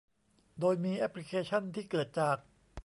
[0.59, 2.37] โดยมีแอปพลิเคชั่นที่เกิดจาก